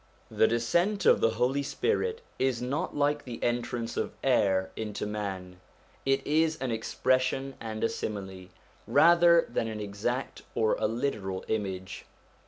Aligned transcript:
The 0.31 0.47
descent 0.47 1.05
of 1.05 1.21
the 1.21 1.29
Holy 1.37 1.61
Spirit 1.61 2.21
is 2.39 2.59
not 2.59 2.95
like 2.97 3.23
the 3.23 3.37
entrance 3.43 3.97
of 3.97 4.13
air 4.23 4.71
into 4.75 5.05
man; 5.05 5.59
it 6.07 6.25
is 6.25 6.55
an 6.57 6.71
expression 6.71 7.53
and 7.61 7.83
a 7.83 7.87
simile, 7.89 8.47
rather 8.87 9.45
than 9.47 9.67
an 9.67 9.79
exact 9.79 10.41
or 10.55 10.73
a 10.79 10.87
literal 10.87 11.45
image. 11.49 12.07